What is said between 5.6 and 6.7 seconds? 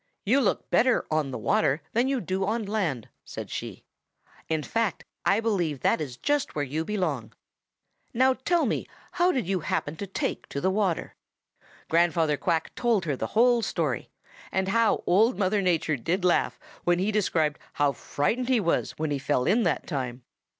that is just where